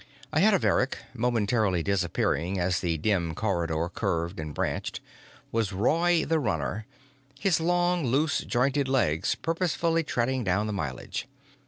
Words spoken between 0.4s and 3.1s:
of Eric, momentarily disappearing as the